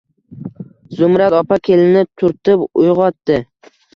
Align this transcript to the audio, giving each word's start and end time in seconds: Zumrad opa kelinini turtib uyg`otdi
Zumrad 0.99 1.35
opa 1.41 1.55
kelinini 1.67 2.03
turtib 2.21 2.65
uyg`otdi 2.79 3.41